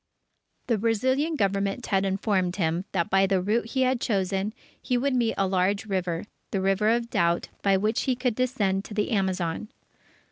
[0.65, 5.13] The Brazilian Government had informed him that by the route he had chosen, he would
[5.13, 9.11] meet a large river the River of Doubt by which he could descend to the
[9.11, 9.69] Amazon.